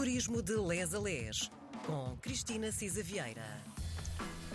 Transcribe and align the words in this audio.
Turismo 0.00 0.40
de 0.40 0.54
Les 0.56 0.94
a 0.94 0.98
Les, 0.98 1.50
com 1.86 2.16
Cristina 2.22 2.72
Cisa 2.72 3.02
Vieira. 3.02 3.44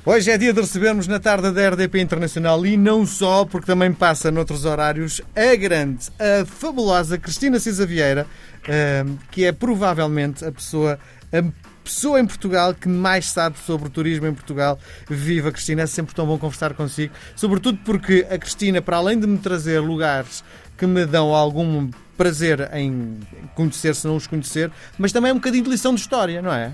Hoje 0.03 0.31
é 0.31 0.39
dia 0.39 0.51
de 0.51 0.59
recebermos 0.59 1.05
na 1.05 1.19
tarde 1.19 1.51
da 1.51 1.69
RDP 1.69 2.01
Internacional 2.01 2.65
e 2.65 2.75
não 2.75 3.05
só, 3.05 3.45
porque 3.45 3.67
também 3.67 3.93
passa 3.93 4.31
noutros 4.31 4.65
horários, 4.65 5.21
a 5.35 5.55
grande, 5.55 6.07
a 6.17 6.43
fabulosa 6.47 7.19
Cristina 7.19 7.59
Cisa 7.59 7.85
Vieira, 7.85 8.25
ehm, 8.67 9.17
que 9.29 9.45
é 9.45 9.51
provavelmente 9.51 10.43
a 10.43 10.51
pessoa, 10.51 10.97
a 11.31 11.43
pessoa 11.85 12.19
em 12.19 12.25
Portugal 12.25 12.73
que 12.73 12.89
mais 12.89 13.27
sabe 13.27 13.57
sobre 13.59 13.89
turismo 13.89 14.25
em 14.25 14.33
Portugal. 14.33 14.77
Viva 15.07 15.51
Cristina, 15.51 15.83
é 15.83 15.85
sempre 15.85 16.15
tão 16.15 16.25
bom 16.25 16.37
conversar 16.37 16.73
consigo, 16.73 17.13
sobretudo 17.35 17.77
porque 17.85 18.25
a 18.29 18.37
Cristina, 18.39 18.81
para 18.81 18.97
além 18.97 19.19
de 19.19 19.27
me 19.27 19.37
trazer 19.37 19.79
lugares 19.79 20.43
que 20.75 20.87
me 20.87 21.05
dão 21.05 21.33
algum 21.33 21.89
prazer 22.17 22.69
em 22.73 23.19
conhecer, 23.53 23.93
se 23.93 24.07
não 24.07 24.15
os 24.15 24.25
conhecer, 24.25 24.71
mas 24.97 25.11
também 25.11 25.29
é 25.29 25.33
um 25.33 25.37
bocadinho 25.37 25.63
de 25.63 25.69
lição 25.69 25.93
de 25.93 26.01
história, 26.01 26.41
não 26.41 26.51
é? 26.51 26.71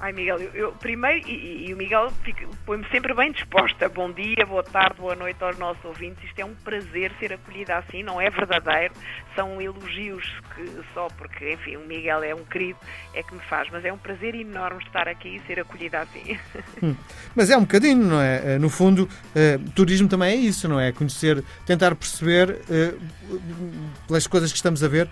Ai, 0.00 0.14
Miguel, 0.14 0.38
eu, 0.38 0.50
eu 0.54 0.72
primeiro, 0.72 1.28
e, 1.28 1.66
e, 1.68 1.74
o 1.74 1.76
Miguel 1.76 2.10
põe-me 2.64 2.88
sempre 2.88 3.12
bem 3.12 3.30
disposta. 3.32 3.86
Bom 3.86 4.10
dia, 4.10 4.46
boa 4.46 4.62
tarde, 4.62 4.98
boa 4.98 5.14
noite 5.14 5.44
aos 5.44 5.58
nossos 5.58 5.84
ouvintes. 5.84 6.24
Isto 6.24 6.38
é 6.38 6.44
um 6.46 6.54
prazer 6.54 7.12
ser 7.20 7.34
acolhida 7.34 7.76
assim, 7.76 8.02
não 8.02 8.18
é 8.18 8.30
verdadeiro. 8.30 8.94
São 9.36 9.60
elogios 9.60 10.24
que 10.54 10.64
só 10.94 11.06
porque, 11.18 11.52
enfim, 11.52 11.76
o 11.76 11.86
Miguel 11.86 12.22
é 12.22 12.34
um 12.34 12.42
querido, 12.46 12.78
é 13.12 13.22
que 13.22 13.34
me 13.34 13.40
faz. 13.40 13.68
Mas 13.70 13.84
é 13.84 13.92
um 13.92 13.98
prazer 13.98 14.34
enorme 14.34 14.82
estar 14.82 15.06
aqui 15.06 15.36
e 15.36 15.46
ser 15.46 15.60
acolhida 15.60 16.00
assim. 16.00 16.38
Hum, 16.82 16.96
mas 17.34 17.50
é 17.50 17.56
um 17.58 17.62
bocadinho, 17.62 18.02
não 18.02 18.22
é? 18.22 18.54
Eh, 18.54 18.58
no 18.58 18.70
fundo, 18.70 19.02
uh, 19.04 19.70
turismo 19.72 20.08
também 20.08 20.32
é 20.32 20.36
isso, 20.36 20.66
não 20.66 20.80
é? 20.80 20.92
Conhecer, 20.92 21.44
tentar 21.66 21.94
perceber, 21.94 22.48
uh, 22.70 23.40
pelas 24.06 24.26
coisas 24.26 24.50
que 24.50 24.56
estamos 24.56 24.82
a 24.82 24.88
ver, 24.88 25.10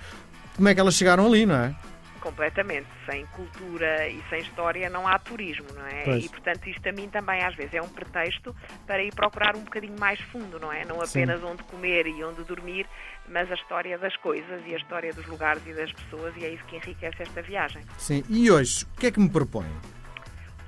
como 0.56 0.66
é 0.66 0.74
que 0.74 0.80
elas 0.80 0.94
chegaram 0.94 1.26
ali, 1.26 1.44
não 1.44 1.56
é? 1.56 1.74
Completamente. 2.28 2.86
Sem 3.10 3.24
cultura 3.26 4.08
e 4.08 4.22
sem 4.28 4.40
história 4.40 4.90
não 4.90 5.08
há 5.08 5.18
turismo, 5.18 5.66
não 5.74 5.86
é? 5.86 6.04
Pois. 6.04 6.24
E 6.24 6.28
portanto 6.28 6.68
isto 6.68 6.86
a 6.88 6.92
mim 6.92 7.08
também 7.08 7.42
às 7.42 7.54
vezes 7.54 7.74
é 7.74 7.82
um 7.82 7.88
pretexto 7.88 8.54
para 8.86 9.02
ir 9.02 9.14
procurar 9.14 9.56
um 9.56 9.60
bocadinho 9.60 9.98
mais 9.98 10.20
fundo, 10.20 10.60
não 10.60 10.70
é? 10.70 10.84
Não 10.84 11.00
apenas 11.00 11.40
Sim. 11.40 11.46
onde 11.46 11.62
comer 11.64 12.06
e 12.06 12.22
onde 12.22 12.44
dormir, 12.44 12.86
mas 13.28 13.50
a 13.50 13.54
história 13.54 13.96
das 13.98 14.14
coisas 14.16 14.62
e 14.66 14.74
a 14.74 14.76
história 14.76 15.12
dos 15.12 15.26
lugares 15.26 15.62
e 15.66 15.72
das 15.72 15.92
pessoas 15.92 16.34
e 16.36 16.44
é 16.44 16.50
isso 16.50 16.64
que 16.64 16.76
enriquece 16.76 17.22
esta 17.22 17.42
viagem. 17.42 17.82
Sim, 17.96 18.22
e 18.28 18.50
hoje, 18.50 18.84
o 18.84 19.00
que 19.00 19.06
é 19.06 19.10
que 19.10 19.20
me 19.20 19.30
propõe? 19.30 19.66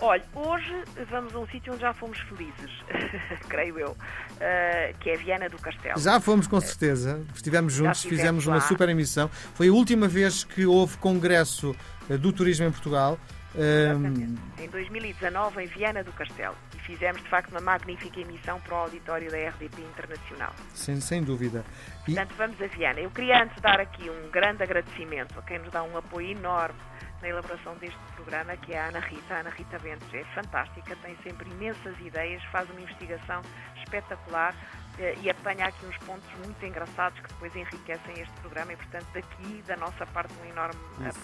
Olha, 0.02 0.22
hoje 0.34 0.82
vamos 1.10 1.34
a 1.34 1.38
um 1.38 1.46
sítio 1.48 1.74
onde 1.74 1.82
já 1.82 1.92
fomos 1.92 2.18
felizes, 2.20 2.70
creio 3.48 3.78
eu, 3.78 3.90
uh, 3.90 4.98
que 4.98 5.10
é 5.10 5.16
Viana 5.16 5.48
do 5.48 5.58
Castelo. 5.58 6.00
Já 6.00 6.18
fomos 6.18 6.46
com 6.46 6.58
certeza, 6.58 7.22
estivemos 7.34 7.74
juntos, 7.74 8.02
fizemos 8.02 8.46
lá. 8.46 8.54
uma 8.54 8.60
super 8.62 8.88
emissão. 8.88 9.28
Foi 9.54 9.68
a 9.68 9.72
última 9.72 10.08
vez 10.08 10.42
que 10.42 10.64
houve 10.64 10.96
congresso 10.96 11.76
uh, 12.08 12.16
do 12.16 12.32
turismo 12.32 12.66
em 12.66 12.70
Portugal. 12.70 13.18
Exatamente. 13.54 14.40
Em 14.58 14.68
2019, 14.68 15.64
em 15.64 15.66
Viana 15.66 16.04
do 16.04 16.12
Castelo. 16.12 16.54
E 16.74 16.78
fizemos, 16.78 17.20
de 17.20 17.28
facto, 17.28 17.50
uma 17.50 17.60
magnífica 17.60 18.20
emissão 18.20 18.60
para 18.60 18.74
o 18.74 18.78
auditório 18.78 19.30
da 19.30 19.36
RDP 19.36 19.82
Internacional. 19.82 20.54
Sem, 20.72 21.00
sem 21.00 21.22
dúvida. 21.22 21.64
E... 22.02 22.14
Portanto, 22.14 22.34
vamos 22.38 22.62
a 22.62 22.66
Viana. 22.68 23.00
Eu 23.00 23.10
queria 23.10 23.42
antes 23.42 23.60
dar 23.60 23.80
aqui 23.80 24.08
um 24.08 24.30
grande 24.30 24.62
agradecimento 24.62 25.36
a 25.38 25.42
quem 25.42 25.58
nos 25.58 25.70
dá 25.72 25.82
um 25.82 25.96
apoio 25.98 26.30
enorme 26.30 26.78
na 27.22 27.28
elaboração 27.28 27.76
deste 27.76 27.98
programa, 28.14 28.56
que 28.56 28.72
é 28.72 28.80
a 28.80 28.88
Ana 28.88 29.00
Rita. 29.00 29.34
A 29.34 29.40
Ana 29.40 29.50
Rita 29.50 29.78
Bentes 29.78 30.14
é 30.14 30.24
fantástica, 30.34 30.96
tem 30.96 31.16
sempre 31.22 31.50
imensas 31.50 31.98
ideias, 32.00 32.42
faz 32.44 32.68
uma 32.70 32.80
investigação 32.80 33.42
espetacular 33.76 34.54
eh, 34.98 35.16
e 35.22 35.30
apanha 35.30 35.66
aqui 35.66 35.86
uns 35.86 35.96
pontos 35.98 36.28
muito 36.44 36.64
engraçados 36.64 37.18
que 37.20 37.28
depois 37.28 37.54
enriquecem 37.54 38.20
este 38.20 38.40
programa 38.40 38.72
e, 38.72 38.76
portanto, 38.76 39.06
daqui 39.12 39.62
da 39.66 39.76
nossa 39.76 40.06
parte 40.06 40.34
um 40.42 40.44
enorme 40.46 40.80
apreço 40.96 41.20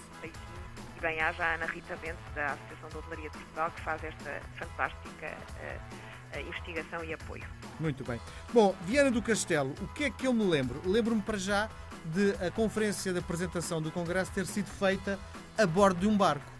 e 0.96 1.00
bem-aja 1.00 1.44
a 1.44 1.54
Ana 1.54 1.66
Rita 1.66 1.96
Bentes, 1.96 2.24
da 2.34 2.46
Associação 2.46 2.88
de 2.88 2.96
Hotelaria 2.96 3.30
de 3.30 3.38
Portugal, 3.38 3.70
que 3.70 3.80
faz 3.82 4.02
esta 4.02 4.40
fantástica 4.56 5.26
uh, 5.26 6.40
investigação 6.40 7.04
e 7.04 7.14
apoio. 7.14 7.44
Muito 7.78 8.02
bem. 8.04 8.20
Bom, 8.52 8.74
Viana 8.82 9.10
do 9.10 9.22
Castelo, 9.22 9.74
o 9.80 9.88
que 9.88 10.04
é 10.04 10.10
que 10.10 10.26
eu 10.26 10.32
me 10.32 10.44
lembro? 10.44 10.80
Lembro-me 10.84 11.22
para 11.22 11.38
já 11.38 11.68
de 12.04 12.32
a 12.44 12.50
conferência 12.50 13.12
de 13.12 13.18
apresentação 13.18 13.82
do 13.82 13.90
Congresso 13.90 14.32
ter 14.32 14.46
sido 14.46 14.68
feita 14.68 15.18
a 15.58 15.66
bordo 15.66 16.00
de 16.00 16.06
um 16.06 16.16
barco. 16.16 16.56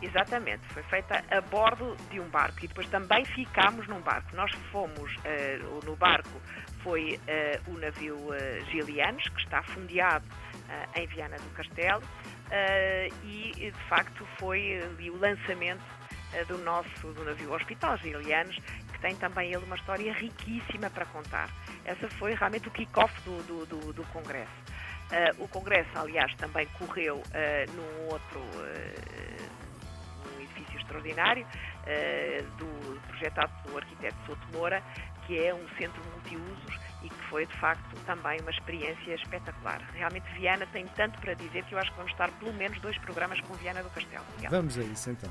Exatamente, 0.00 0.66
foi 0.68 0.82
feita 0.84 1.24
a 1.30 1.40
bordo 1.40 1.96
de 2.10 2.18
um 2.18 2.28
barco 2.28 2.58
e 2.64 2.66
depois 2.66 2.88
também 2.88 3.24
ficámos 3.24 3.86
num 3.86 4.00
barco. 4.00 4.34
Nós 4.34 4.50
fomos 4.72 5.14
uh, 5.16 5.86
no 5.86 5.94
barco, 5.94 6.40
foi 6.82 7.20
uh, 7.22 7.70
o 7.70 7.78
navio 7.78 8.16
uh, 8.16 8.64
Gilianos, 8.70 9.22
que 9.28 9.40
está 9.40 9.62
fundeado 9.62 10.26
uh, 10.26 10.98
em 10.98 11.06
Viana 11.06 11.36
do 11.36 11.48
Castelo, 11.50 12.02
e 13.24 13.52
de 13.54 13.88
facto 13.88 14.26
foi 14.38 14.82
ali 14.82 15.08
o 15.08 15.18
lançamento 15.18 15.82
do 16.48 16.58
nosso 16.58 17.12
do 17.14 17.24
navio 17.24 17.54
Hospital 17.54 17.96
Gilianos, 17.96 18.56
que 18.92 18.98
tem 19.00 19.16
também 19.16 19.54
ele 19.54 19.64
uma 19.64 19.76
história 19.76 20.12
riquíssima 20.12 20.90
para 20.90 21.06
contar. 21.06 21.48
Essa 21.84 22.10
foi 22.10 22.34
realmente 22.34 22.68
o 22.68 22.70
kick-off 22.70 23.14
do, 23.22 23.42
do, 23.44 23.66
do, 23.66 23.92
do 23.94 24.04
Congresso. 24.08 24.52
Uh, 25.12 25.44
o 25.44 25.48
Congresso, 25.48 25.90
aliás, 25.94 26.34
também 26.36 26.66
correu 26.78 27.16
uh, 27.16 27.72
num 27.74 28.08
outro 28.10 28.40
uh, 28.40 30.40
edifício 30.40 30.78
extraordinário 30.78 31.46
do, 32.58 33.00
projetado 33.08 33.52
pelo 33.62 33.76
arquiteto 33.76 34.16
Souto 34.24 34.46
Moura, 34.52 34.82
que 35.26 35.38
é 35.38 35.52
um 35.52 35.68
centro 35.76 36.02
multiusos 36.12 36.78
e 37.02 37.08
que 37.08 37.22
foi, 37.28 37.44
de 37.44 37.56
facto, 37.58 37.94
também 38.06 38.40
uma 38.40 38.50
experiência 38.50 39.14
espetacular. 39.14 39.82
Realmente, 39.92 40.26
Viana 40.34 40.66
tem 40.72 40.86
tanto 40.88 41.20
para 41.20 41.34
dizer 41.34 41.64
que 41.64 41.74
eu 41.74 41.78
acho 41.78 41.90
que 41.90 41.96
vamos 41.96 42.12
estar 42.12 42.30
pelo 42.32 42.52
menos 42.54 42.80
dois 42.80 42.96
programas 42.98 43.40
com 43.40 43.52
Viana 43.54 43.82
do 43.82 43.90
Castelo. 43.90 44.24
Vamos 44.48 44.78
a 44.78 44.82
isso, 44.82 45.10
então. 45.10 45.30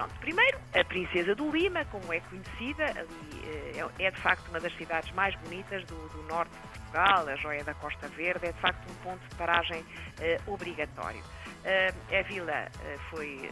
Pronto, 0.00 0.18
primeiro, 0.18 0.58
a 0.74 0.82
Princesa 0.82 1.34
do 1.34 1.50
Lima, 1.50 1.84
como 1.84 2.10
é 2.10 2.20
conhecida, 2.20 2.86
ali 2.86 3.90
é, 3.98 4.06
é 4.06 4.10
de 4.10 4.18
facto 4.18 4.48
uma 4.48 4.58
das 4.58 4.74
cidades 4.74 5.12
mais 5.12 5.34
bonitas 5.40 5.84
do, 5.84 5.94
do 6.08 6.22
norte 6.22 6.50
de 6.52 6.68
Portugal, 6.68 7.28
a 7.28 7.36
joia 7.36 7.62
da 7.64 7.74
Costa 7.74 8.08
Verde, 8.08 8.46
é 8.46 8.52
de 8.52 8.58
facto 8.60 8.90
um 8.90 8.94
ponto 9.04 9.20
de 9.28 9.34
paragem 9.34 9.82
uh, 9.82 10.54
obrigatório. 10.54 11.20
Uh, 11.20 12.18
a 12.18 12.22
vila 12.22 12.66
uh, 12.66 12.98
foi, 13.10 13.50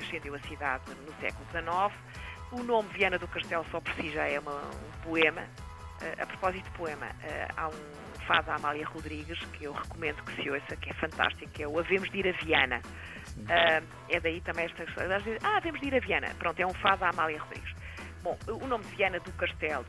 ascendeu 0.00 0.36
a 0.36 0.38
cidade 0.38 0.84
no 1.04 1.12
século 1.20 1.44
XIX. 1.50 2.00
O 2.52 2.62
nome 2.62 2.88
Viana 2.90 3.18
do 3.18 3.26
Castelo 3.26 3.66
só 3.68 3.80
por 3.80 3.92
si 3.94 4.12
já 4.12 4.28
é 4.28 4.38
uma, 4.38 4.54
um 4.54 5.02
poema. 5.02 5.42
a 6.16 6.26
propósito 6.26 6.62
de 6.62 6.78
poema, 6.78 7.08
há 7.56 7.66
um 7.66 8.07
da 8.44 8.54
Amália 8.54 8.86
Rodrigues 8.86 9.38
que 9.52 9.64
eu 9.64 9.72
recomendo 9.72 10.22
que 10.24 10.42
se 10.42 10.50
ouça, 10.50 10.76
que 10.76 10.90
é 10.90 10.94
fantástico, 10.94 11.50
que 11.52 11.62
é 11.62 11.68
o 11.68 11.78
Havemos 11.78 12.10
de 12.10 12.18
ir 12.18 12.28
a 12.28 12.32
Viana. 12.32 12.80
é 14.08 14.20
daí 14.20 14.40
também 14.42 14.66
esta 14.66 14.84
história. 14.84 15.16
Ah, 15.42 15.56
havemos 15.56 15.80
de 15.80 15.88
ir 15.88 15.94
a 15.94 16.00
Viana. 16.00 16.28
Pronto, 16.38 16.60
é 16.60 16.66
um 16.66 16.74
fado 16.74 17.00
da 17.00 17.10
Amália 17.10 17.40
Rodrigues. 17.40 17.74
Bom, 18.22 18.38
o 18.48 18.66
nome 18.66 18.84
de 18.84 18.96
Viana 18.96 19.18
do 19.20 19.32
Castelo, 19.32 19.86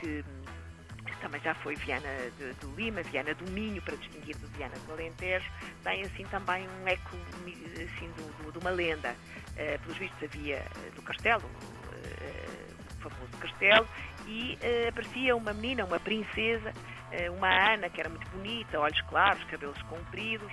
que 0.00 0.24
também 1.24 1.40
já 1.40 1.54
foi 1.54 1.74
Viana 1.76 2.08
de, 2.38 2.66
Lima, 2.76 3.02
Viana 3.02 3.34
do 3.34 3.50
Minho, 3.50 3.80
para 3.80 3.96
distinguir 3.96 4.36
do 4.36 4.46
Viana 4.48 4.74
do 4.86 4.92
Alentejo, 4.92 5.50
tem 5.82 6.02
assim 6.02 6.24
também 6.24 6.68
um 6.68 6.86
eco 6.86 7.16
assim, 7.82 8.10
do, 8.12 8.44
do, 8.44 8.52
de 8.52 8.58
uma 8.58 8.70
lenda. 8.70 9.16
Uh, 9.54 9.78
pelos 9.80 9.96
vistos 9.96 10.22
havia 10.22 10.58
uh, 10.58 10.94
do 10.96 11.02
castelo, 11.02 11.44
uh, 11.44 13.06
o 13.06 13.08
famoso 13.08 13.32
castelo, 13.40 13.88
e 14.26 14.58
aparecia 14.88 15.36
uma 15.36 15.52
menina, 15.52 15.84
uma 15.84 16.00
princesa, 16.00 16.72
uma 17.36 17.72
Ana, 17.72 17.88
que 17.88 18.00
era 18.00 18.08
muito 18.08 18.28
bonita, 18.30 18.80
olhos 18.80 19.00
claros, 19.02 19.42
cabelos 19.44 19.80
compridos, 19.82 20.50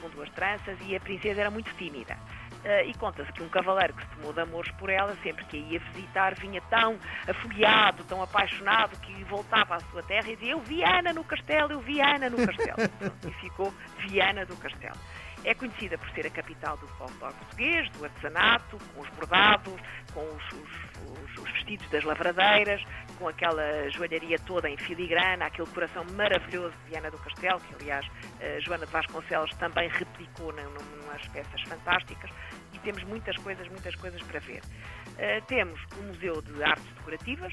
com 0.00 0.10
duas 0.10 0.28
tranças, 0.30 0.76
e 0.82 0.94
a 0.94 1.00
princesa 1.00 1.40
era 1.40 1.50
muito 1.50 1.72
tímida. 1.74 2.16
Uh, 2.64 2.88
e 2.88 2.94
conta-se 2.94 3.30
que 3.30 3.42
um 3.42 3.48
cavaleiro 3.50 3.92
que 3.92 4.02
se 4.02 4.08
tomou 4.16 4.32
de 4.32 4.40
amores 4.40 4.70
por 4.78 4.88
ela, 4.88 5.14
sempre 5.22 5.44
que 5.44 5.58
a 5.58 5.60
ia 5.60 5.78
visitar, 5.92 6.34
vinha 6.34 6.62
tão 6.70 6.98
afogueado, 7.28 8.02
tão 8.04 8.22
apaixonado, 8.22 8.98
que 9.00 9.12
voltava 9.24 9.76
à 9.76 9.80
sua 9.80 10.02
terra 10.02 10.30
e 10.30 10.34
dizia: 10.34 10.52
Eu 10.52 10.60
vi 10.60 10.82
Ana 10.82 11.12
no 11.12 11.22
castelo, 11.22 11.72
eu 11.72 11.80
vi 11.80 12.00
Ana 12.00 12.30
no 12.30 12.38
castelo. 12.38 12.78
e 13.28 13.30
ficou 13.32 13.70
Viana 13.98 14.46
do 14.46 14.56
Castelo. 14.56 14.96
É 15.44 15.54
conhecida 15.54 15.98
por 15.98 16.08
ser 16.10 16.26
a 16.26 16.30
capital 16.30 16.78
do 16.78 16.88
folclore 16.88 17.34
português, 17.34 17.90
do 17.90 18.04
artesanato, 18.04 18.78
com 18.94 19.02
os 19.02 19.08
bordados, 19.10 19.74
com 20.14 20.26
os, 20.26 20.52
os, 20.52 21.38
os, 21.38 21.50
vestidos 21.52 21.86
das 21.90 22.02
lavradeiras, 22.02 22.82
com 23.18 23.28
aquela 23.28 23.90
joalharia 23.90 24.38
toda 24.38 24.70
em 24.70 24.76
filigrana, 24.78 25.44
aquele 25.44 25.68
coração 25.68 26.02
maravilhoso 26.12 26.74
de 26.84 26.90
Viana 26.90 27.10
do 27.10 27.18
Castelo, 27.18 27.60
que 27.60 27.74
aliás 27.74 28.06
eh, 28.40 28.58
Joana 28.60 28.86
de 28.86 28.92
Vasconcelos 28.92 29.50
também 29.56 29.88
replicou 29.90 30.50
numas 30.50 31.28
peças 31.28 31.60
fantásticas, 31.62 32.30
e 32.72 32.78
temos 32.78 33.04
muitas 33.04 33.36
coisas, 33.36 33.68
muitas 33.68 33.94
coisas 33.96 34.22
para 34.22 34.40
ver. 34.40 34.62
Uh, 34.62 35.44
temos 35.46 35.78
o 35.98 36.02
Museu 36.02 36.40
de 36.40 36.62
Artes 36.64 36.86
Decorativas, 36.94 37.52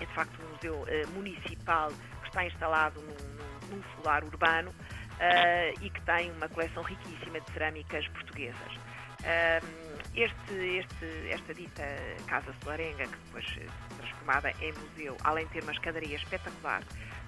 é 0.00 0.04
de 0.04 0.12
facto 0.12 0.36
um 0.42 0.54
museu 0.54 0.74
uh, 0.74 1.10
municipal 1.14 1.90
que 2.22 2.28
está 2.28 2.44
instalado 2.44 3.00
num, 3.00 3.06
num, 3.06 3.76
num 3.76 3.82
solar 3.94 4.24
urbano 4.24 4.74
uh, 5.14 5.84
e 5.84 5.90
que 5.90 6.00
tem 6.02 6.30
uma 6.32 6.48
coleção 6.48 6.82
riquíssima 6.82 7.40
de 7.40 7.50
cerâmicas 7.52 8.06
portuguesas. 8.08 8.78
Este, 10.14 10.54
este, 10.54 11.30
esta 11.30 11.54
dita 11.54 11.82
Casa 12.26 12.54
Solarenga, 12.62 13.04
que 13.06 13.16
depois 13.16 13.44
se 13.46 13.66
transformada 13.96 14.52
em 14.60 14.72
museu, 14.74 15.16
além 15.24 15.46
de 15.46 15.52
ter 15.54 15.62
uma 15.62 15.72
escadaria 15.72 16.16
espetacular, 16.16 16.82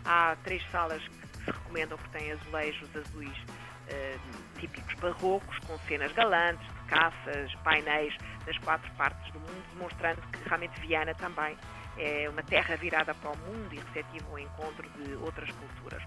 há 0.04 0.36
três 0.44 0.62
salas 0.70 1.02
que 1.08 1.44
se 1.44 1.50
recomendam 1.50 1.96
porque 1.98 2.18
têm 2.18 2.32
azulejos 2.32 2.88
azuis 2.94 3.38
uh, 3.38 4.20
típicos 4.60 4.94
barrocos, 4.94 5.58
com 5.60 5.78
cenas 5.80 6.12
galantes, 6.12 6.66
de 6.66 6.88
caças, 6.88 7.54
painéis 7.64 8.14
das 8.44 8.56
quatro 8.58 8.90
partes 8.92 9.32
do 9.32 9.40
mundo, 9.40 9.64
demonstrando 9.72 10.20
que 10.32 10.48
realmente 10.48 10.80
Viana 10.80 11.14
também 11.14 11.56
é 11.98 12.28
uma 12.28 12.42
terra 12.42 12.76
virada 12.76 13.14
para 13.14 13.30
o 13.30 13.36
mundo 13.38 13.72
e 13.72 13.78
receptiva 13.78 14.28
ao 14.30 14.38
encontro 14.38 14.88
de 14.90 15.14
outras 15.14 15.50
culturas. 15.50 16.02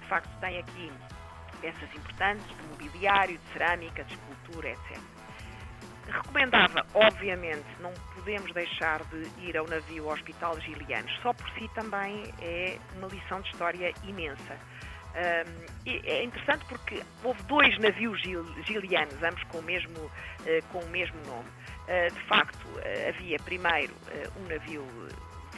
De 0.00 0.08
facto, 0.08 0.30
tem 0.40 0.58
aqui 0.58 0.92
peças 1.56 1.88
importantes 1.94 2.46
de 2.46 2.62
mobiliário, 2.68 3.38
de 3.38 3.52
cerâmica, 3.52 4.04
de 4.04 4.14
escultura, 4.14 4.70
etc. 4.70 4.98
Recomendava, 6.06 6.86
obviamente, 6.92 7.64
não 7.80 7.92
podemos 8.14 8.52
deixar 8.52 9.02
de 9.04 9.26
ir 9.40 9.56
ao 9.56 9.66
navio 9.66 10.08
Hospital 10.08 10.60
Gilianos. 10.60 11.12
Só 11.22 11.32
por 11.32 11.48
si 11.50 11.68
também 11.74 12.32
é 12.42 12.78
uma 12.96 13.08
lição 13.08 13.40
de 13.40 13.50
história 13.50 13.92
imensa. 14.04 14.58
Um, 15.14 15.86
é 15.86 16.24
interessante 16.24 16.64
porque 16.68 17.00
houve 17.22 17.40
dois 17.44 17.78
navios 17.78 18.20
gilianos, 18.66 19.22
ambos 19.22 19.42
com 19.44 19.58
o 19.58 19.62
mesmo, 19.62 19.98
uh, 19.98 20.10
com 20.72 20.80
o 20.80 20.88
mesmo 20.88 21.16
nome. 21.24 21.48
Uh, 21.86 22.12
de 22.12 22.20
facto, 22.26 22.66
uh, 22.66 23.08
havia 23.08 23.38
primeiro 23.38 23.94
um 24.36 24.48
navio 24.48 24.84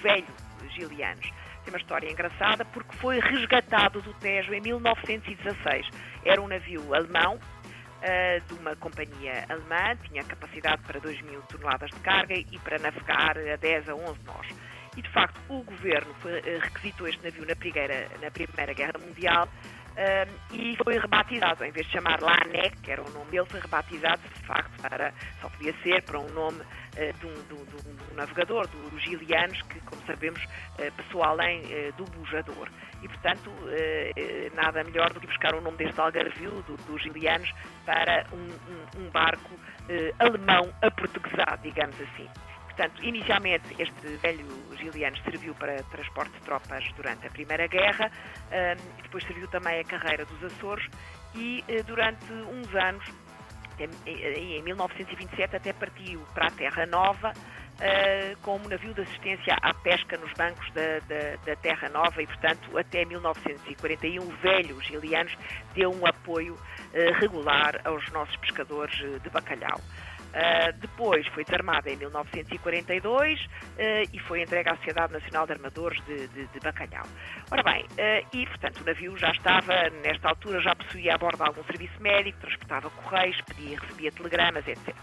velho 0.02 0.26
gilianos. 0.74 1.26
Tem 1.66 1.74
uma 1.74 1.80
história 1.80 2.08
engraçada 2.08 2.64
porque 2.64 2.96
foi 2.98 3.18
resgatado 3.18 4.00
do 4.00 4.14
Tejo 4.14 4.54
em 4.54 4.60
1916. 4.60 5.88
Era 6.24 6.40
um 6.40 6.46
navio 6.46 6.94
alemão 6.94 7.34
uh, 7.34 8.46
de 8.46 8.54
uma 8.60 8.76
companhia 8.76 9.44
alemã, 9.48 9.96
tinha 10.08 10.22
capacidade 10.22 10.80
para 10.82 11.00
2 11.00 11.22
mil 11.22 11.42
toneladas 11.42 11.90
de 11.90 11.98
carga 11.98 12.34
e 12.36 12.58
para 12.60 12.78
navegar 12.78 13.36
a 13.36 13.56
10 13.56 13.88
a 13.88 13.94
11 13.96 14.20
nós. 14.24 14.46
E, 14.96 15.02
de 15.02 15.10
facto, 15.10 15.40
o 15.48 15.64
governo 15.64 16.12
uh, 16.12 16.60
requisitou 16.60 17.08
este 17.08 17.24
navio 17.24 17.44
na 17.44 17.56
primeira, 17.56 18.08
na 18.22 18.30
primeira 18.30 18.72
Guerra 18.72 19.00
Mundial 19.04 19.48
uh, 19.96 20.54
e 20.54 20.76
foi 20.82 20.98
rebatizado. 20.98 21.64
Em 21.64 21.70
vez 21.70 21.86
de 21.86 21.92
chamar 21.92 22.20
Lanek, 22.20 22.76
que 22.82 22.90
era 22.90 23.02
o 23.02 23.10
nome 23.10 23.30
dele, 23.30 23.46
foi 23.46 23.60
rebatizado, 23.60 24.22
de 24.22 24.46
facto, 24.46 24.80
para, 24.80 25.12
só 25.40 25.48
podia 25.48 25.74
ser 25.82 26.02
para 26.02 26.18
um 26.18 26.28
nome 26.30 26.62
de 27.20 27.26
um, 27.26 27.34
do, 27.44 27.64
do, 27.66 27.82
do, 27.82 28.14
navegador, 28.14 28.66
dos 28.68 28.90
do 28.90 28.98
Gilianos, 28.98 29.60
que, 29.62 29.80
como 29.80 30.00
sabemos, 30.06 30.42
passou 30.96 31.22
além 31.22 31.62
do 31.98 32.04
bujador 32.04 32.70
e, 33.02 33.08
portanto, 33.08 33.52
nada 34.54 34.82
melhor 34.82 35.12
do 35.12 35.20
que 35.20 35.26
buscar 35.26 35.54
o 35.54 35.60
nome 35.60 35.76
deste 35.76 36.00
algarvio, 36.00 36.62
do, 36.62 36.98
Gilianos, 36.98 37.52
para 37.84 38.24
um, 38.32 38.38
um, 38.38 39.04
um 39.04 39.10
barco 39.10 39.50
alemão 40.18 40.72
aportuguesado, 40.80 41.62
digamos 41.62 42.00
assim. 42.00 42.26
Portanto, 42.76 43.02
inicialmente 43.02 43.74
este 43.78 44.16
velho 44.18 44.46
Giliano 44.76 45.16
serviu 45.24 45.54
para 45.54 45.82
transporte 45.84 46.32
de 46.32 46.40
tropas 46.40 46.84
durante 46.94 47.26
a 47.26 47.30
Primeira 47.30 47.66
Guerra, 47.66 48.10
um, 48.52 49.02
depois 49.02 49.24
serviu 49.24 49.48
também 49.48 49.80
a 49.80 49.84
carreira 49.84 50.26
dos 50.26 50.44
Açores 50.44 50.86
e 51.34 51.64
durante 51.86 52.30
uns 52.30 52.74
anos, 52.74 53.04
em, 53.78 54.56
em 54.58 54.62
1927, 54.62 55.56
até 55.56 55.72
partiu 55.72 56.20
para 56.34 56.48
a 56.48 56.50
Terra 56.50 56.84
Nova, 56.84 57.32
uh, 57.32 58.36
como 58.42 58.68
navio 58.68 58.92
de 58.92 59.00
assistência 59.00 59.56
à 59.62 59.72
pesca 59.72 60.18
nos 60.18 60.32
bancos 60.34 60.70
da, 60.72 60.98
da, 61.08 61.36
da, 61.46 61.56
Terra 61.56 61.88
Nova 61.88 62.22
e, 62.22 62.26
portanto, 62.26 62.76
até 62.76 63.06
1941, 63.06 64.22
o 64.22 64.30
velho 64.36 64.82
Gilianos 64.82 65.34
deu 65.74 65.90
um 65.90 66.06
apoio 66.06 66.52
uh, 66.54 67.20
regular 67.20 67.80
aos 67.86 68.06
nossos 68.12 68.36
pescadores 68.36 68.98
de 69.22 69.30
bacalhau. 69.30 69.80
Uh, 70.36 70.72
depois 70.80 71.26
foi 71.28 71.44
desarmada 71.44 71.90
em 71.90 71.96
1942 71.96 73.40
uh, 73.40 73.46
e 74.12 74.18
foi 74.20 74.42
entregue 74.42 74.68
à 74.68 74.76
Sociedade 74.76 75.12
Nacional 75.14 75.46
de 75.46 75.52
Armadores 75.52 75.98
de, 76.04 76.28
de, 76.28 76.46
de 76.46 76.60
Bacalhau. 76.60 77.06
Ora 77.50 77.62
bem, 77.62 77.84
uh, 77.84 78.36
e 78.36 78.46
portanto 78.46 78.80
o 78.82 78.84
navio 78.84 79.16
já 79.16 79.30
estava, 79.30 79.88
nesta 80.04 80.28
altura, 80.28 80.60
já 80.60 80.74
possuía 80.74 81.14
a 81.14 81.18
bordo 81.18 81.42
algum 81.42 81.64
serviço 81.64 82.00
médico, 82.02 82.38
transportava 82.40 82.90
correios, 82.90 83.40
pedia 83.42 83.72
e 83.72 83.74
recebia 83.76 84.12
telegramas, 84.12 84.68
etc. 84.68 84.88
Uh, 84.88 84.96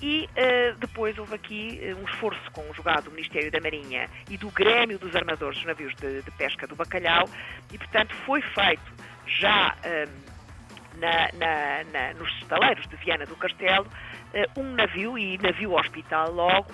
e 0.00 0.28
uh, 0.28 0.76
depois 0.78 1.18
houve 1.18 1.34
aqui 1.34 1.80
um 2.00 2.04
esforço 2.04 2.50
conjugado 2.52 3.04
do 3.04 3.10
Ministério 3.10 3.50
da 3.50 3.60
Marinha 3.60 4.08
e 4.28 4.36
do 4.36 4.48
Grêmio 4.50 4.98
dos 4.98 5.14
Armadores 5.16 5.58
dos 5.58 5.66
Navios 5.66 5.94
de, 5.96 6.22
de 6.22 6.30
Pesca 6.32 6.68
do 6.68 6.76
Bacalhau 6.76 7.28
e, 7.72 7.78
portanto, 7.78 8.14
foi 8.26 8.42
feito 8.42 8.92
já 9.26 9.76
na, 11.00 11.30
na, 11.34 11.84
na, 11.84 12.14
nos 12.14 12.30
estaleiros 12.42 12.86
de 12.88 12.96
Viana 12.96 13.26
do 13.26 13.36
Castelo 13.36 13.86
um 14.56 14.74
navio 14.74 15.18
e 15.18 15.38
navio 15.38 15.74
hospital 15.74 16.30
logo 16.30 16.66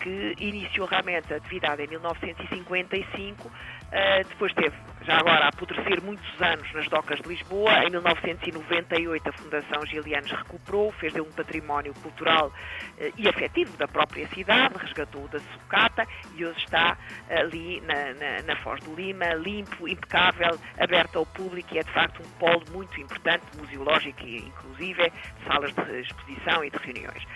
que 0.00 0.36
iniciou 0.38 0.86
realmente 0.86 1.32
a 1.34 1.36
atividade 1.36 1.82
em 1.82 1.88
1955 1.88 3.50
Uh, 3.90 4.22
depois 4.28 4.52
teve, 4.54 4.76
já 5.10 5.18
agora, 5.18 5.46
a 5.46 5.48
apodrecer 5.48 6.00
muitos 6.04 6.40
anos 6.40 6.72
nas 6.72 6.86
docas 6.86 7.20
de 7.20 7.28
Lisboa. 7.28 7.84
Em 7.84 7.90
1998, 7.90 9.28
a 9.28 9.32
Fundação 9.32 9.84
Gilianos 9.84 10.30
recuperou, 10.30 10.92
fez 10.92 11.12
dele 11.12 11.26
um 11.26 11.32
património 11.32 11.92
cultural 11.94 12.46
uh, 12.46 13.12
e 13.16 13.28
afetivo 13.28 13.76
da 13.76 13.88
própria 13.88 14.28
cidade, 14.28 14.72
resgatou-o 14.78 15.26
da 15.26 15.40
sucata 15.40 16.06
e 16.36 16.44
hoje 16.44 16.60
está 16.60 16.96
ali 17.28 17.80
na, 17.80 18.14
na, 18.14 18.42
na, 18.42 18.56
Foz 18.62 18.80
do 18.82 18.94
Lima, 18.94 19.34
limpo, 19.34 19.88
impecável, 19.88 20.56
aberto 20.78 21.18
ao 21.18 21.26
público 21.26 21.74
e 21.74 21.80
é 21.80 21.82
de 21.82 21.90
facto 21.90 22.22
um 22.22 22.30
polo 22.38 22.62
muito 22.70 23.00
importante, 23.00 23.44
museológico 23.58 24.24
e 24.24 24.36
inclusive, 24.36 25.12
salas 25.44 25.72
de 25.74 26.02
exposição 26.02 26.62
e 26.62 26.70
de 26.70 26.78
reuniões. 26.78 27.26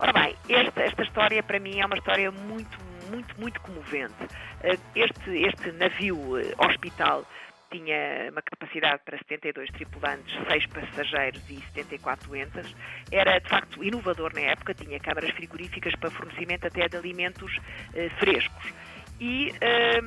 Ora 0.00 0.14
bem, 0.14 0.34
esta, 0.48 0.80
esta 0.80 1.02
história 1.02 1.42
para 1.42 1.60
mim 1.60 1.78
é 1.78 1.84
uma 1.84 1.96
história 1.96 2.30
muito, 2.32 2.79
muito, 3.10 3.38
muito 3.40 3.60
comovente. 3.60 4.14
Eh, 4.62 4.78
este, 4.94 5.30
este 5.46 5.72
navio 5.72 6.38
eh, 6.38 6.54
hospital 6.58 7.26
tinha 7.70 8.30
uma 8.30 8.42
capacidade 8.42 9.00
para 9.04 9.16
72 9.18 9.70
tripulantes, 9.70 10.34
6 10.48 10.66
passageiros 10.66 11.42
e 11.48 11.60
74 11.74 12.28
doenças. 12.28 12.74
Era, 13.10 13.38
de 13.38 13.48
facto, 13.48 13.82
inovador 13.82 14.32
na 14.34 14.40
época, 14.40 14.74
tinha 14.74 14.98
câmaras 14.98 15.30
frigoríficas 15.30 15.94
para 15.96 16.10
fornecimento 16.10 16.66
até 16.66 16.88
de 16.88 16.96
alimentos 16.96 17.56
eh, 17.94 18.10
frescos. 18.18 18.72
E 19.20 19.52
eh, 19.60 20.00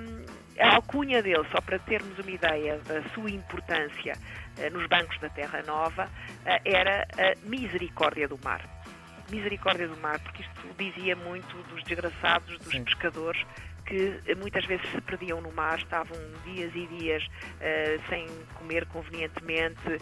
a 0.60 0.76
alcunha 0.76 1.22
dele, 1.22 1.46
só 1.52 1.62
para 1.62 1.80
termos 1.80 2.18
uma 2.20 2.32
ideia 2.32 2.78
da 2.80 3.02
sua 3.10 3.30
importância 3.30 4.14
eh, 4.58 4.70
nos 4.70 4.88
bancos 4.88 5.20
da 5.20 5.30
Terra 5.30 5.64
Nova, 5.66 6.10
eh, 6.46 6.62
era 6.66 7.08
a 7.18 7.48
misericórdia 7.48 8.28
do 8.28 8.38
mar 8.44 8.83
misericórdia 9.30 9.88
do 9.88 9.98
mar, 9.98 10.20
porque 10.20 10.44
isto 10.44 10.68
dizia 10.78 11.16
muito 11.16 11.56
dos 11.70 11.84
desgraçados, 11.84 12.58
dos 12.60 12.72
Sim. 12.72 12.84
pescadores 12.84 13.44
que 13.86 14.36
muitas 14.38 14.66
vezes 14.66 14.90
se 14.92 15.02
perdiam 15.02 15.42
no 15.42 15.52
mar, 15.52 15.78
estavam 15.78 16.18
dias 16.46 16.72
e 16.74 16.88
dias 16.88 17.24
uh, 17.24 18.10
sem 18.10 18.28
comer 18.56 18.86
convenientemente 18.88 19.88
uh, 19.88 20.00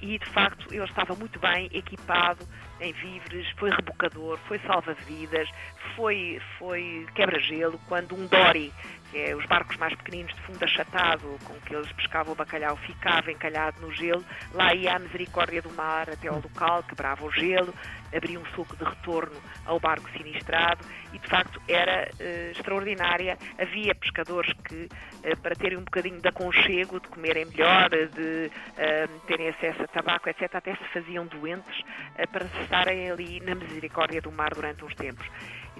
e 0.00 0.18
de 0.18 0.26
facto 0.30 0.72
ele 0.72 0.84
estava 0.84 1.14
muito 1.14 1.38
bem 1.38 1.68
equipado 1.72 2.46
em 2.84 2.92
víveres, 2.92 3.48
foi 3.58 3.70
rebocador, 3.70 4.38
foi 4.46 4.58
salva-vidas, 4.60 5.48
foi, 5.96 6.40
foi 6.58 7.06
quebra-gelo, 7.14 7.80
quando 7.88 8.14
um 8.14 8.26
dory 8.26 8.72
que 9.14 9.20
é 9.20 9.36
os 9.36 9.46
barcos 9.46 9.76
mais 9.76 9.94
pequeninos 9.94 10.34
de 10.34 10.40
fundo 10.42 10.64
achatado, 10.64 11.38
com 11.44 11.54
que 11.60 11.72
eles 11.72 11.90
pescavam 11.92 12.32
o 12.32 12.36
bacalhau, 12.36 12.76
ficava 12.78 13.30
encalhado 13.30 13.80
no 13.80 13.92
gelo. 13.92 14.24
Lá 14.52 14.74
ia 14.74 14.96
a 14.96 14.98
misericórdia 14.98 15.62
do 15.62 15.70
mar 15.70 16.10
até 16.10 16.26
ao 16.26 16.40
local, 16.40 16.82
quebrava 16.82 17.24
o 17.24 17.30
gelo, 17.30 17.72
abria 18.12 18.40
um 18.40 18.46
sulco 18.46 18.76
de 18.76 18.82
retorno 18.82 19.40
ao 19.64 19.78
barco 19.78 20.10
sinistrado 20.10 20.84
e, 21.12 21.18
de 21.18 21.28
facto, 21.28 21.62
era 21.68 22.10
uh, 22.10 22.50
extraordinária. 22.50 23.38
Havia 23.56 23.94
pescadores 23.94 24.52
que, 24.64 24.88
uh, 24.88 25.36
para 25.40 25.54
terem 25.54 25.78
um 25.78 25.84
bocadinho 25.84 26.20
de 26.20 26.28
aconchego, 26.28 26.98
de 26.98 27.06
comerem 27.06 27.44
melhor, 27.46 27.90
de 27.90 28.50
uh, 28.50 29.20
terem 29.28 29.48
acesso 29.48 29.80
a 29.80 29.86
tabaco, 29.86 30.28
etc., 30.28 30.52
até 30.52 30.74
se 30.74 30.84
faziam 30.92 31.24
doentes 31.26 31.84
para 32.32 32.44
estarem 32.74 33.10
ali 33.10 33.40
na 33.40 33.54
misericórdia 33.54 34.20
do 34.20 34.32
mar 34.32 34.52
durante 34.52 34.84
uns 34.84 34.94
tempos 34.94 35.26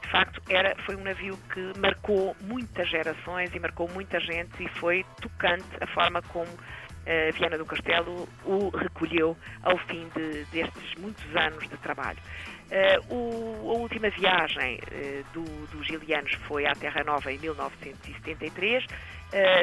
de 0.01 0.11
facto 0.11 0.41
era, 0.49 0.77
foi 0.85 0.97
um 0.97 1.03
navio 1.03 1.37
que 1.53 1.79
marcou 1.79 2.37
muitas 2.43 2.89
gerações 2.89 3.55
e 3.55 3.59
marcou 3.59 3.89
muita 3.89 4.21
gente 4.21 4.63
e 4.63 4.69
foi 4.81 5.05
tocante 5.21 5.65
a 5.81 5.87
forma 5.87 6.21
como 6.23 6.51
uh, 6.51 7.33
Viana 7.35 7.57
do 7.57 7.65
Castelo 7.65 8.29
o 8.45 8.69
recolheu 8.69 9.37
ao 9.63 9.79
fim 9.79 10.07
de, 10.15 10.45
destes 10.47 10.95
muitos 10.99 11.25
anos 11.35 11.69
de 11.69 11.77
trabalho. 11.79 12.19
Uh, 12.75 13.15
o, 13.15 13.71
a 13.71 13.75
última 13.75 14.11
viagem 14.11 14.81
uh, 14.91 15.25
do, 15.33 15.45
dos 15.69 15.87
Gilianos 15.87 16.33
foi 16.49 16.67
à 16.67 16.75
Terra 16.75 17.05
Nova 17.05 17.33
em 17.33 17.39
1973. 17.39 18.85
Uh, 18.85 18.89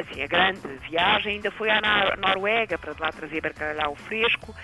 assim, 0.00 0.22
a 0.22 0.26
grande 0.26 0.66
viagem 0.88 1.34
ainda 1.34 1.50
foi 1.50 1.68
à 1.68 1.78
Noruega 2.16 2.78
para 2.78 2.94
de 2.94 3.02
lá 3.02 3.12
trazer 3.12 3.42
bacalhau 3.42 3.94
fresco 3.96 4.54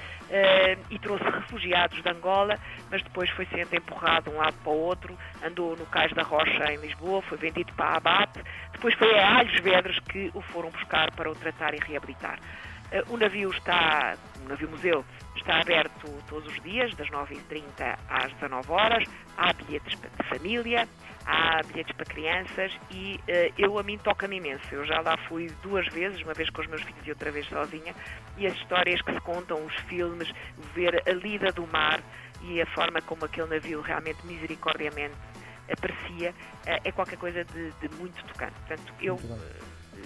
e 0.90 0.98
trouxe 0.98 1.24
refugiados 1.24 2.02
de 2.02 2.08
Angola, 2.10 2.58
mas 2.90 3.02
depois 3.02 3.30
foi 3.30 3.46
sendo 3.46 3.74
empurrado 3.74 4.28
de 4.28 4.36
um 4.36 4.38
lado 4.38 4.54
para 4.62 4.70
o 4.70 4.76
outro, 4.76 5.18
andou 5.42 5.74
no 5.74 5.86
Cais 5.86 6.12
da 6.12 6.22
Rocha 6.22 6.70
em 6.70 6.76
Lisboa, 6.76 7.22
foi 7.22 7.38
vendido 7.38 7.72
para 7.72 7.96
Abate, 7.96 8.38
depois 8.70 8.94
foi 8.96 9.18
a 9.18 9.38
Alhos 9.38 9.58
Vedras 9.60 9.98
que 10.00 10.30
o 10.34 10.42
foram 10.42 10.68
buscar 10.68 11.10
para 11.12 11.30
o 11.30 11.34
tratar 11.34 11.72
e 11.72 11.78
reabilitar. 11.78 12.38
Eh, 12.90 13.02
o 13.08 13.16
navio 13.16 13.50
está, 13.50 14.16
o 14.44 14.48
navio 14.48 14.68
museu 14.70 15.04
está 15.36 15.60
aberto 15.60 16.06
todos 16.28 16.50
os 16.52 16.62
dias, 16.62 16.94
das 16.96 17.08
9h30 17.08 17.98
às 18.08 18.32
19 18.34 18.70
horas. 18.70 19.04
Há 19.36 19.52
bilhetes 19.52 19.98
de 19.98 20.28
família, 20.28 20.88
há 21.24 21.62
bilhetes 21.62 21.94
para 21.96 22.06
crianças 22.06 22.72
e 22.90 23.16
uh, 23.16 23.54
eu 23.56 23.78
a 23.78 23.82
mim 23.82 23.98
toca-me 23.98 24.36
imenso. 24.36 24.66
Eu 24.72 24.84
já 24.84 25.00
lá 25.00 25.16
fui 25.28 25.48
duas 25.62 25.86
vezes, 25.88 26.22
uma 26.22 26.34
vez 26.34 26.50
com 26.50 26.62
os 26.62 26.66
meus 26.66 26.82
filhos 26.82 27.06
e 27.06 27.10
outra 27.10 27.30
vez 27.30 27.46
sozinha, 27.46 27.94
e 28.36 28.46
as 28.46 28.54
histórias 28.54 29.00
que 29.02 29.12
se 29.12 29.20
contam, 29.20 29.64
os 29.64 29.74
filmes, 29.88 30.30
ver 30.74 31.02
a 31.06 31.12
lida 31.12 31.52
do 31.52 31.66
mar 31.66 32.00
e 32.42 32.60
a 32.60 32.66
forma 32.66 33.00
como 33.02 33.24
aquele 33.24 33.48
navio 33.48 33.80
realmente 33.80 34.24
misericordiamente 34.26 35.14
aparecia, 35.70 36.30
uh, 36.30 36.80
é 36.84 36.92
qualquer 36.92 37.18
coisa 37.18 37.44
de, 37.44 37.70
de 37.72 37.88
muito 37.96 38.22
tocante. 38.24 38.54
Portanto, 38.66 38.94
eu 39.00 39.18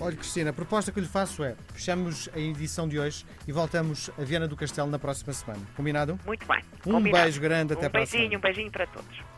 Olha, 0.00 0.16
Cristina, 0.16 0.50
a 0.50 0.52
proposta 0.52 0.90
que 0.90 1.00
lhe 1.00 1.06
faço 1.06 1.44
é 1.44 1.54
fechamos 1.72 2.28
a 2.34 2.38
edição 2.38 2.88
de 2.88 2.98
hoje 2.98 3.24
e 3.46 3.52
voltamos 3.52 4.10
a 4.18 4.22
Viana 4.24 4.48
do 4.48 4.56
Castelo 4.56 4.90
na 4.90 4.98
próxima 4.98 5.32
semana. 5.32 5.60
Combinado? 5.76 6.18
Muito 6.26 6.46
bem. 6.46 6.60
Um 6.86 6.92
combinado. 6.92 7.24
beijo 7.24 7.40
grande, 7.40 7.72
até 7.74 7.86
um 7.86 7.90
para 7.90 8.00
a 8.00 8.04
beijinho, 8.04 8.22
semana. 8.22 8.38
um 8.38 8.40
beijinho 8.40 8.70
para 8.70 8.86
todos. 8.88 9.31